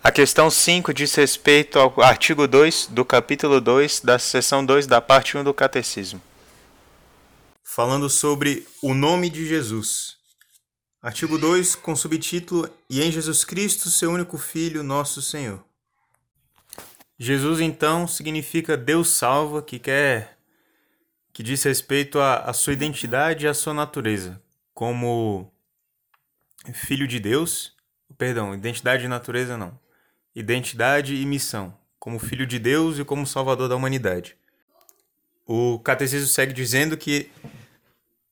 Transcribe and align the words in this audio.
A 0.00 0.12
questão 0.12 0.48
5 0.48 0.94
diz 0.94 1.12
respeito 1.16 1.76
ao 1.76 2.00
artigo 2.00 2.46
2 2.46 2.86
do 2.86 3.04
capítulo 3.04 3.60
2 3.60 4.00
da 4.00 4.16
seção 4.16 4.64
2 4.64 4.86
da 4.86 5.00
parte 5.00 5.36
1 5.36 5.42
do 5.42 5.52
Catecismo. 5.52 6.22
Falando 7.64 8.08
sobre 8.08 8.64
o 8.80 8.94
nome 8.94 9.28
de 9.28 9.44
Jesus. 9.44 10.16
Artigo 11.02 11.36
2, 11.36 11.74
com 11.74 11.96
subtítulo 11.96 12.70
E 12.88 13.02
em 13.02 13.10
Jesus 13.10 13.44
Cristo, 13.44 13.90
seu 13.90 14.12
único 14.12 14.38
Filho, 14.38 14.84
nosso 14.84 15.20
Senhor. 15.20 15.64
Jesus, 17.18 17.60
então, 17.60 18.06
significa 18.06 18.76
Deus 18.76 19.08
salva, 19.10 19.60
que 19.60 19.80
quer 19.80 20.38
que 21.32 21.42
diz 21.42 21.62
respeito 21.64 22.20
à, 22.20 22.36
à 22.36 22.52
sua 22.52 22.72
identidade 22.72 23.44
e 23.44 23.48
à 23.48 23.54
sua 23.54 23.74
natureza, 23.74 24.40
como 24.72 25.52
filho 26.72 27.06
de 27.06 27.18
Deus, 27.18 27.74
perdão, 28.16 28.54
identidade 28.54 29.04
e 29.04 29.08
natureza 29.08 29.56
não 29.56 29.87
identidade 30.38 31.16
e 31.16 31.26
missão, 31.26 31.76
como 31.98 32.18
filho 32.18 32.46
de 32.46 32.58
Deus 32.58 32.98
e 32.98 33.04
como 33.04 33.26
salvador 33.26 33.68
da 33.68 33.74
humanidade. 33.74 34.36
O 35.44 35.80
catecismo 35.80 36.28
segue 36.28 36.52
dizendo 36.52 36.96
que 36.96 37.28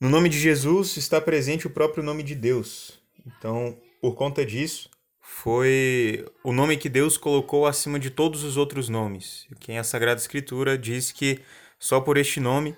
no 0.00 0.08
nome 0.08 0.28
de 0.28 0.38
Jesus 0.38 0.96
está 0.96 1.20
presente 1.20 1.66
o 1.66 1.70
próprio 1.70 2.04
nome 2.04 2.22
de 2.22 2.34
Deus. 2.34 3.00
Então, 3.26 3.76
por 4.00 4.14
conta 4.14 4.46
disso, 4.46 4.88
foi 5.20 6.24
o 6.44 6.52
nome 6.52 6.76
que 6.76 6.88
Deus 6.88 7.16
colocou 7.16 7.66
acima 7.66 7.98
de 7.98 8.10
todos 8.10 8.44
os 8.44 8.56
outros 8.56 8.88
nomes. 8.88 9.46
Quem 9.58 9.78
a 9.78 9.84
Sagrada 9.84 10.20
Escritura 10.20 10.78
diz 10.78 11.10
que 11.10 11.40
só 11.78 12.00
por 12.00 12.16
este 12.16 12.38
nome 12.38 12.76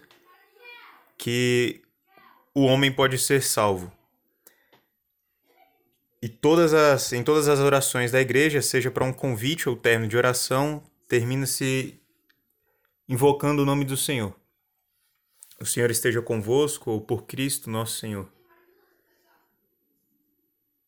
que 1.19 1.83
o 2.55 2.63
homem 2.63 2.91
pode 2.91 3.19
ser 3.19 3.43
salvo. 3.43 3.93
E 6.21 6.29
todas 6.29 6.75
as, 6.75 7.13
em 7.13 7.23
todas 7.23 7.49
as 7.49 7.61
orações 7.61 8.11
da 8.11 8.21
igreja, 8.21 8.61
seja 8.61 8.91
para 8.91 9.05
um 9.05 9.13
convite 9.13 9.69
ou 9.69 9.77
término 9.77 10.09
de 10.09 10.17
oração, 10.17 10.83
termina-se 11.09 12.01
invocando 13.09 13.63
o 13.63 13.65
nome 13.65 13.85
do 13.85 13.97
Senhor. 13.97 14.35
O 15.61 15.67
Senhor 15.67 15.91
esteja 15.91 16.21
convosco, 16.21 16.91
ou 16.91 17.01
por 17.01 17.25
Cristo 17.25 17.71
nosso 17.71 17.99
Senhor. 17.99 18.29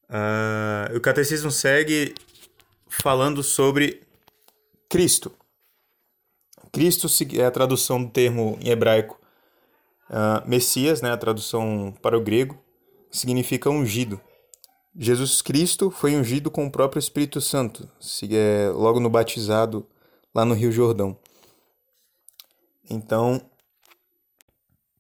Uh, 0.09 0.97
o 0.97 1.01
catecismo 1.01 1.51
segue 1.51 2.15
falando 2.89 3.43
sobre 3.43 4.03
Cristo. 4.89 5.33
Cristo 6.73 7.07
é 7.39 7.45
a 7.45 7.51
tradução 7.51 8.03
do 8.03 8.11
termo 8.11 8.59
em 8.61 8.71
hebraico 8.71 9.21
uh, 10.09 10.49
Messias, 10.49 11.01
né, 11.01 11.11
a 11.11 11.17
tradução 11.17 11.95
para 12.03 12.19
o 12.19 12.21
grego, 12.21 12.61
significa 13.11 13.71
ungido. 13.71 14.21
Jesus 14.97 15.41
Cristo 15.41 15.91
foi 15.91 16.17
ungido 16.17 16.51
com 16.51 16.67
o 16.67 16.71
próprio 16.71 16.99
Espírito 16.99 17.41
Santo, 17.41 17.89
é 18.31 18.69
logo 18.71 18.99
no 18.99 19.09
batizado 19.09 19.87
lá 20.35 20.45
no 20.45 20.55
Rio 20.55 20.73
Jordão. 20.73 21.17
Então, 22.89 23.41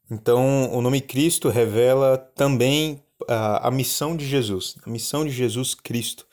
então 0.08 0.72
o 0.72 0.80
nome 0.80 1.00
Cristo 1.00 1.48
revela 1.48 2.16
também 2.16 3.02
a, 3.28 3.68
a 3.68 3.70
missão 3.70 4.16
de 4.16 4.27
Jesus, 4.27 4.77
a 4.84 4.91
missão 4.91 5.24
de 5.24 5.33
Jesus 5.33 5.74
Cristo. 5.74 6.27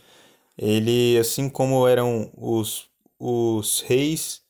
Ele, 0.58 1.18
assim 1.18 1.50
como 1.50 1.88
eram 1.88 2.32
os, 2.36 2.90
os 3.20 3.82
reis, 3.82 4.42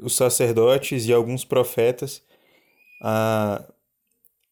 os 0.00 0.16
sacerdotes 0.16 1.06
e 1.06 1.12
alguns 1.12 1.44
profetas, 1.44 2.22
a 3.02 3.62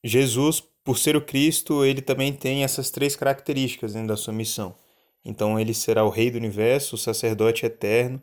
Jesus 0.04 0.62
por 0.84 0.98
ser 0.98 1.16
o 1.16 1.20
Cristo, 1.20 1.84
ele 1.84 2.00
também 2.00 2.32
tem 2.32 2.64
essas 2.64 2.90
três 2.90 3.14
características 3.16 3.92
dentro 3.92 4.08
da 4.08 4.16
sua 4.16 4.32
missão. 4.32 4.74
Então, 5.24 5.58
ele 5.58 5.72
será 5.72 6.04
o 6.04 6.10
Rei 6.10 6.30
do 6.30 6.38
universo, 6.38 6.96
o 6.96 6.98
sacerdote 6.98 7.64
eterno, 7.64 8.20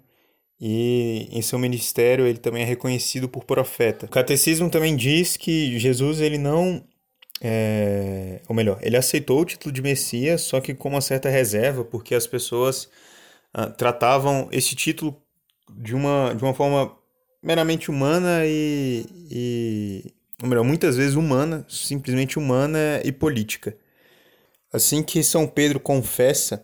e 0.60 1.30
em 1.32 1.42
seu 1.42 1.58
ministério 1.58 2.28
ele 2.28 2.38
também 2.38 2.64
é 2.64 2.66
reconhecido 2.66 3.30
por 3.30 3.46
profeta. 3.46 4.06
O 4.06 4.10
catecismo 4.10 4.70
também 4.70 4.96
diz 4.96 5.38
que 5.38 5.80
Jesus 5.80 6.20
ele 6.20 6.38
não 6.38 6.84
é, 7.42 8.42
ou 8.48 8.56
melhor, 8.56 8.78
ele 8.82 8.98
aceitou 8.98 9.40
o 9.42 9.46
título 9.46 9.72
de 9.72 9.82
Messias, 9.82 10.42
só 10.42 10.60
que 10.60 10.74
com 10.74 10.90
uma 10.90 11.02
certa 11.02 11.30
reserva, 11.30 11.86
porque 11.86 12.14
as 12.14 12.28
pessoas 12.28 12.90
ah, 13.54 13.68
tratavam 13.68 14.50
esse 14.52 14.76
título 14.76 15.16
de 15.70 15.96
uma, 15.96 16.34
de 16.36 16.44
uma 16.44 16.54
forma 16.54 16.94
meramente 17.42 17.90
humana 17.90 18.42
e, 18.46 19.06
e 19.32 20.14
ou 20.42 20.48
melhor, 20.48 20.64
muitas 20.64 20.96
vezes 20.96 21.16
humana, 21.16 21.66
simplesmente 21.68 22.40
humana 22.40 23.02
e 23.04 23.12
política. 23.12 23.76
Assim 24.72 25.04
que 25.04 25.24
São 25.24 25.48
Pedro 25.48 25.80
confessa 25.80 26.64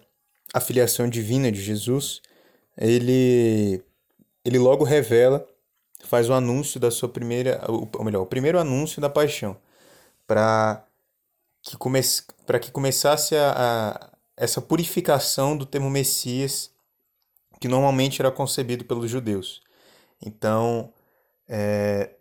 a 0.54 0.62
filiação 0.62 1.10
divina 1.10 1.52
de 1.52 1.62
Jesus, 1.62 2.22
ele, 2.78 3.84
ele 4.44 4.58
logo 4.58 4.84
revela, 4.84 5.46
faz 6.04 6.30
o 6.30 6.34
anúncio 6.34 6.80
da 6.80 6.90
sua 6.90 7.10
primeira, 7.10 7.62
ou 7.68 8.04
melhor, 8.04 8.22
o 8.22 8.28
primeiro 8.28 8.60
anúncio 8.60 9.02
da 9.02 9.10
paixão, 9.10 9.58
para 10.26 10.86
que, 11.62 11.76
come, 11.76 12.00
que 12.62 12.72
começasse 12.72 13.36
a, 13.36 13.52
a, 13.52 14.10
essa 14.38 14.62
purificação 14.62 15.58
do 15.58 15.66
termo 15.66 15.90
Messias, 15.90 16.72
que 17.60 17.68
normalmente 17.68 18.22
era 18.22 18.32
concebido 18.32 18.86
pelos 18.86 19.10
judeus. 19.10 19.62
Então, 20.24 20.94
é, 21.48 22.15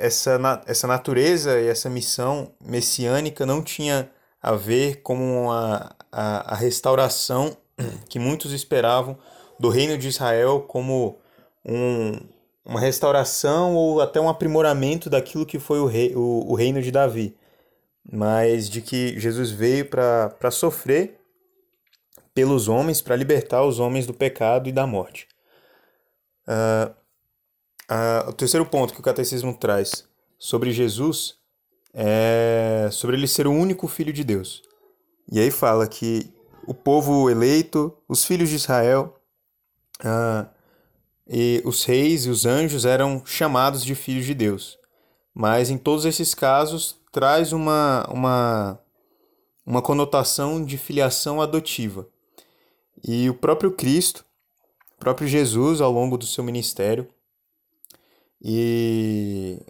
essa, 0.00 0.62
essa 0.66 0.86
natureza 0.86 1.60
e 1.60 1.68
essa 1.68 1.90
missão 1.90 2.52
messiânica 2.64 3.44
não 3.44 3.62
tinha 3.62 4.10
a 4.42 4.52
ver 4.52 5.02
com 5.02 5.52
a, 5.52 5.94
a, 6.10 6.54
a 6.54 6.56
restauração 6.56 7.54
que 8.08 8.18
muitos 8.18 8.52
esperavam 8.52 9.18
do 9.58 9.68
reino 9.68 9.98
de 9.98 10.08
Israel 10.08 10.62
como 10.62 11.18
um, 11.62 12.18
uma 12.64 12.80
restauração 12.80 13.74
ou 13.74 14.00
até 14.00 14.18
um 14.18 14.28
aprimoramento 14.28 15.10
daquilo 15.10 15.44
que 15.44 15.58
foi 15.58 15.78
o, 15.78 15.86
rei, 15.86 16.14
o, 16.16 16.46
o 16.50 16.54
reino 16.54 16.80
de 16.80 16.90
Davi, 16.90 17.36
mas 18.10 18.70
de 18.70 18.80
que 18.80 19.20
Jesus 19.20 19.50
veio 19.50 19.84
para 19.84 20.50
sofrer 20.50 21.20
pelos 22.32 22.68
homens, 22.68 23.02
para 23.02 23.16
libertar 23.16 23.62
os 23.64 23.78
homens 23.78 24.06
do 24.06 24.14
pecado 24.14 24.66
e 24.66 24.72
da 24.72 24.86
morte. 24.86 25.28
Uh, 26.48 26.99
Uh, 27.90 28.30
o 28.30 28.32
terceiro 28.32 28.64
ponto 28.64 28.94
que 28.94 29.00
o 29.00 29.02
catecismo 29.02 29.52
traz 29.52 30.04
sobre 30.38 30.70
Jesus 30.70 31.34
é 31.92 32.88
sobre 32.92 33.16
ele 33.16 33.26
ser 33.26 33.48
o 33.48 33.52
único 33.52 33.88
filho 33.88 34.12
de 34.12 34.22
Deus. 34.22 34.62
E 35.30 35.40
aí 35.40 35.50
fala 35.50 35.88
que 35.88 36.32
o 36.68 36.72
povo 36.72 37.28
eleito, 37.28 37.92
os 38.08 38.24
filhos 38.24 38.48
de 38.48 38.54
Israel, 38.54 39.20
uh, 40.04 40.48
e 41.28 41.60
os 41.64 41.84
reis 41.84 42.26
e 42.26 42.30
os 42.30 42.46
anjos 42.46 42.84
eram 42.84 43.24
chamados 43.26 43.84
de 43.84 43.96
filhos 43.96 44.24
de 44.24 44.34
Deus. 44.34 44.78
Mas 45.34 45.68
em 45.68 45.76
todos 45.76 46.04
esses 46.04 46.32
casos 46.32 46.96
traz 47.10 47.52
uma, 47.52 48.06
uma, 48.08 48.78
uma 49.66 49.82
conotação 49.82 50.64
de 50.64 50.78
filiação 50.78 51.42
adotiva. 51.42 52.06
E 53.02 53.28
o 53.28 53.34
próprio 53.34 53.72
Cristo, 53.72 54.24
o 54.96 55.00
próprio 55.00 55.26
Jesus, 55.26 55.80
ao 55.80 55.90
longo 55.90 56.16
do 56.16 56.26
seu 56.26 56.44
ministério, 56.44 57.08
e 58.42 59.60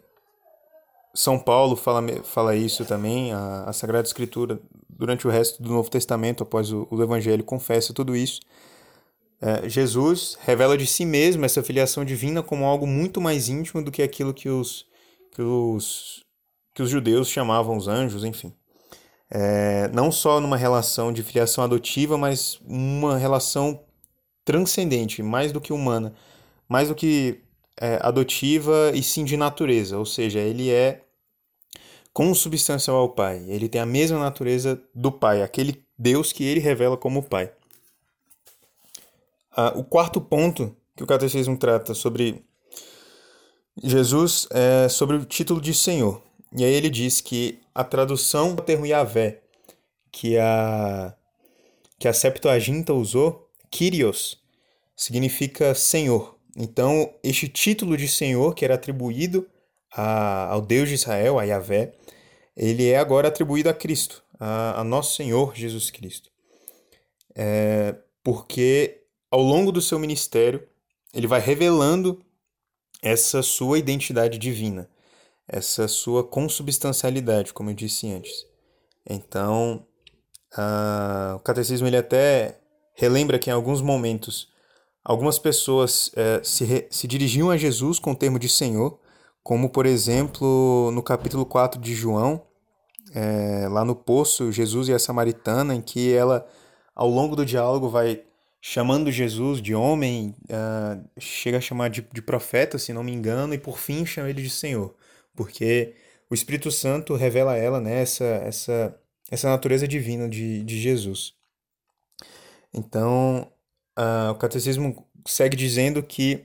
São 1.14 1.38
Paulo 1.38 1.76
fala, 1.76 2.02
fala 2.22 2.54
isso 2.54 2.84
também, 2.84 3.32
a, 3.32 3.64
a 3.64 3.72
Sagrada 3.72 4.06
Escritura, 4.06 4.60
durante 4.88 5.26
o 5.26 5.30
resto 5.30 5.62
do 5.62 5.70
Novo 5.70 5.90
Testamento, 5.90 6.42
após 6.42 6.72
o, 6.72 6.86
o 6.90 7.02
Evangelho, 7.02 7.42
confessa 7.42 7.92
tudo 7.92 8.14
isso. 8.14 8.40
É, 9.40 9.68
Jesus 9.68 10.36
revela 10.42 10.76
de 10.76 10.86
si 10.86 11.06
mesmo 11.06 11.44
essa 11.44 11.62
filiação 11.62 12.04
divina 12.04 12.42
como 12.42 12.66
algo 12.66 12.86
muito 12.86 13.20
mais 13.20 13.48
íntimo 13.48 13.82
do 13.82 13.90
que 13.90 14.02
aquilo 14.02 14.34
que 14.34 14.50
os, 14.50 14.86
que 15.32 15.40
os, 15.40 16.24
que 16.74 16.82
os 16.82 16.90
judeus 16.90 17.28
chamavam 17.28 17.76
os 17.76 17.88
anjos, 17.88 18.22
enfim. 18.22 18.52
É, 19.30 19.88
não 19.94 20.12
só 20.12 20.40
numa 20.40 20.56
relação 20.56 21.12
de 21.12 21.22
filiação 21.22 21.64
adotiva, 21.64 22.18
mas 22.18 22.60
uma 22.66 23.16
relação 23.16 23.80
transcendente, 24.44 25.22
mais 25.22 25.52
do 25.52 25.60
que 25.60 25.72
humana, 25.72 26.14
mais 26.68 26.88
do 26.88 26.94
que 26.94 27.40
é, 27.80 27.98
adotiva 28.02 28.92
e 28.94 29.02
sim 29.02 29.24
de 29.24 29.36
natureza, 29.36 29.98
ou 29.98 30.04
seja, 30.04 30.38
ele 30.38 30.70
é 30.70 31.02
consubstancial 32.12 32.96
ao 32.96 33.08
Pai. 33.08 33.42
Ele 33.48 33.68
tem 33.68 33.80
a 33.80 33.86
mesma 33.86 34.18
natureza 34.18 34.80
do 34.94 35.10
Pai, 35.10 35.42
aquele 35.42 35.82
Deus 35.98 36.32
que 36.32 36.44
ele 36.44 36.60
revela 36.60 36.96
como 36.96 37.22
Pai. 37.22 37.50
Ah, 39.56 39.72
o 39.74 39.82
quarto 39.82 40.20
ponto 40.20 40.76
que 40.96 41.02
o 41.02 41.06
Catecismo 41.06 41.56
trata 41.56 41.94
sobre 41.94 42.44
Jesus 43.82 44.46
é 44.50 44.88
sobre 44.88 45.16
o 45.16 45.24
título 45.24 45.60
de 45.60 45.72
Senhor. 45.72 46.22
E 46.56 46.64
aí 46.64 46.72
ele 46.72 46.90
diz 46.90 47.20
que 47.20 47.60
a 47.74 47.84
tradução 47.84 48.54
do 48.54 48.62
termo 48.62 48.84
Yahvé, 48.84 49.40
que 50.12 50.36
a, 50.36 51.14
que 51.98 52.08
a 52.08 52.12
Septuaginta 52.12 52.92
usou, 52.92 53.48
Kyrios, 53.70 54.38
significa 54.96 55.74
Senhor. 55.74 56.36
Então, 56.56 57.12
este 57.22 57.48
título 57.48 57.96
de 57.96 58.08
Senhor, 58.08 58.54
que 58.54 58.64
era 58.64 58.74
atribuído 58.74 59.48
a, 59.92 60.48
ao 60.48 60.60
Deus 60.60 60.88
de 60.88 60.94
Israel, 60.94 61.38
a 61.38 61.44
Yahvé, 61.44 61.94
ele 62.56 62.88
é 62.88 62.98
agora 62.98 63.28
atribuído 63.28 63.68
a 63.68 63.74
Cristo, 63.74 64.22
a, 64.38 64.80
a 64.80 64.84
nosso 64.84 65.16
Senhor 65.16 65.54
Jesus 65.54 65.90
Cristo. 65.90 66.30
É, 67.34 67.94
porque 68.22 69.00
ao 69.30 69.40
longo 69.40 69.70
do 69.70 69.80
seu 69.80 69.98
ministério, 69.98 70.66
ele 71.14 71.26
vai 71.26 71.40
revelando 71.40 72.20
essa 73.02 73.42
sua 73.42 73.78
identidade 73.78 74.38
divina, 74.38 74.90
essa 75.46 75.86
sua 75.88 76.24
consubstancialidade, 76.24 77.52
como 77.52 77.70
eu 77.70 77.74
disse 77.74 78.08
antes. 78.10 78.46
Então, 79.08 79.86
o 81.36 81.38
catecismo 81.40 81.86
ele 81.86 81.96
até 81.96 82.58
relembra 82.94 83.38
que 83.38 83.50
em 83.50 83.52
alguns 83.52 83.80
momentos 83.80 84.48
algumas 85.04 85.38
pessoas 85.38 86.10
é, 86.16 86.40
se, 86.42 86.86
se 86.90 87.06
dirigiam 87.06 87.50
a 87.50 87.56
Jesus 87.56 87.98
com 87.98 88.12
o 88.12 88.16
termo 88.16 88.38
de 88.38 88.48
Senhor, 88.48 88.98
como 89.42 89.70
por 89.70 89.86
exemplo 89.86 90.90
no 90.92 91.02
capítulo 91.02 91.46
4 91.46 91.80
de 91.80 91.94
João, 91.94 92.42
é, 93.14 93.66
lá 93.68 93.84
no 93.84 93.94
poço, 93.94 94.52
Jesus 94.52 94.88
e 94.88 94.92
a 94.92 94.98
samaritana, 94.98 95.74
em 95.74 95.80
que 95.80 96.12
ela, 96.12 96.46
ao 96.94 97.08
longo 97.08 97.34
do 97.34 97.44
diálogo, 97.44 97.88
vai 97.88 98.22
chamando 98.60 99.10
Jesus 99.10 99.60
de 99.60 99.74
homem, 99.74 100.36
uh, 100.44 101.02
chega 101.18 101.58
a 101.58 101.62
chamar 101.62 101.88
de, 101.88 102.06
de 102.12 102.20
profeta, 102.20 102.78
se 102.78 102.92
não 102.92 103.02
me 103.02 103.12
engano, 103.12 103.54
e 103.54 103.58
por 103.58 103.78
fim 103.78 104.04
chama 104.04 104.28
ele 104.28 104.42
de 104.42 104.50
Senhor, 104.50 104.94
porque 105.34 105.94
o 106.28 106.34
Espírito 106.34 106.70
Santo 106.70 107.14
revela 107.14 107.52
a 107.52 107.56
ela 107.56 107.80
né, 107.80 108.02
essa, 108.02 108.24
essa, 108.24 109.00
essa 109.30 109.48
natureza 109.48 109.88
divina 109.88 110.28
de, 110.28 110.62
de 110.62 110.78
Jesus. 110.78 111.34
Então, 112.72 113.50
uh, 113.98 114.30
o 114.32 114.34
catecismo 114.34 115.06
segue 115.26 115.56
dizendo 115.56 116.02
que 116.02 116.44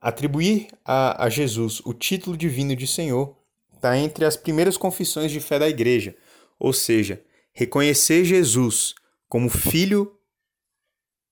atribuir 0.00 0.68
a, 0.84 1.24
a 1.24 1.28
Jesus 1.28 1.80
o 1.84 1.92
título 1.92 2.36
divino 2.36 2.74
de 2.76 2.86
Senhor 2.86 3.36
está 3.74 3.96
entre 3.96 4.24
as 4.24 4.36
primeiras 4.36 4.76
confissões 4.76 5.30
de 5.30 5.40
fé 5.40 5.58
da 5.58 5.68
Igreja, 5.68 6.16
ou 6.58 6.72
seja, 6.72 7.22
reconhecer 7.52 8.24
Jesus 8.24 8.94
como 9.28 9.48
Filho 9.48 10.16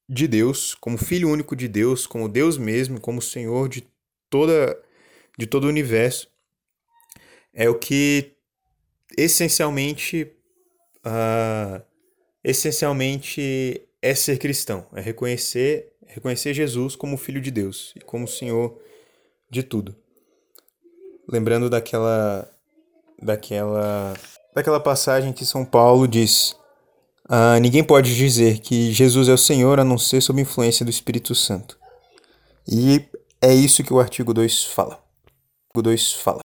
de 0.08 0.28
Deus, 0.28 0.74
como 0.74 0.96
Filho 0.96 1.28
único 1.28 1.56
de 1.56 1.68
Deus, 1.68 2.06
como 2.06 2.28
Deus 2.28 2.56
mesmo, 2.56 3.00
como 3.00 3.20
Senhor 3.20 3.68
de 3.68 3.88
toda 4.30 4.76
de 5.38 5.46
todo 5.46 5.64
o 5.64 5.68
universo, 5.68 6.28
é 7.52 7.68
o 7.68 7.78
que 7.78 8.36
essencialmente 9.16 10.32
uh, 11.04 11.82
essencialmente 12.42 13.86
é 14.06 14.14
ser 14.14 14.38
cristão, 14.38 14.86
é 14.94 15.00
reconhecer 15.00 15.92
reconhecer 16.06 16.54
Jesus 16.54 16.94
como 16.94 17.16
Filho 17.16 17.40
de 17.40 17.50
Deus 17.50 17.92
e 17.96 18.00
como 18.00 18.28
Senhor 18.28 18.78
de 19.50 19.62
tudo. 19.62 19.94
Lembrando 21.28 21.68
daquela 21.68 22.48
daquela 23.20 24.14
daquela 24.54 24.80
passagem 24.80 25.32
que 25.32 25.44
São 25.44 25.64
Paulo 25.64 26.06
diz 26.06 26.56
ah, 27.28 27.58
ninguém 27.58 27.82
pode 27.82 28.14
dizer 28.14 28.60
que 28.60 28.92
Jesus 28.92 29.28
é 29.28 29.32
o 29.32 29.38
Senhor 29.38 29.80
a 29.80 29.84
não 29.84 29.98
ser 29.98 30.20
sob 30.20 30.40
influência 30.40 30.84
do 30.84 30.90
Espírito 30.90 31.34
Santo. 31.34 31.76
E 32.68 33.04
é 33.42 33.52
isso 33.52 33.82
que 33.82 33.92
o 33.92 33.98
artigo 33.98 34.32
2 34.32 34.64
fala. 34.64 35.02
O 35.74 35.82
2 35.82 36.12
fala. 36.14 36.45